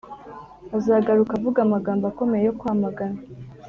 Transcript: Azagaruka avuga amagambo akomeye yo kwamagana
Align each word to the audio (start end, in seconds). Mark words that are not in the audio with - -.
Azagaruka 0.77 1.31
avuga 1.37 1.59
amagambo 1.61 2.03
akomeye 2.07 2.43
yo 2.47 2.55
kwamagana 2.59 3.19